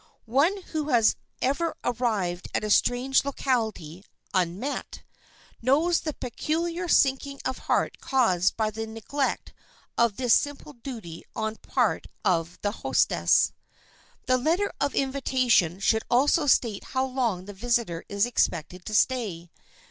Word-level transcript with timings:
One 0.25 0.63
who 0.71 0.89
has 0.89 1.15
ever 1.43 1.75
arrived 1.83 2.47
at 2.55 2.63
a 2.63 2.71
strange 2.71 3.23
locality, 3.23 4.03
"unmet," 4.33 5.03
knows 5.61 5.99
the 5.99 6.15
peculiar 6.15 6.87
sinking 6.87 7.39
of 7.45 7.59
heart 7.69 7.99
caused 8.01 8.57
by 8.57 8.71
the 8.71 8.87
neglect 8.87 9.53
of 9.99 10.15
this 10.15 10.33
simple 10.33 10.73
duty 10.73 11.23
on 11.35 11.53
the 11.53 11.59
part 11.69 12.07
of 12.25 12.57
the 12.63 12.71
hostess. 12.81 13.51
The 14.25 14.39
letter 14.39 14.73
of 14.81 14.95
invitation 14.95 15.79
should 15.79 16.01
also 16.09 16.47
state 16.47 16.83
how 16.95 17.05
long 17.05 17.45
the 17.45 17.53
visitor 17.53 18.03
is 18.09 18.25
expected 18.25 18.85
to 18.85 18.95
stay. 18.95 19.51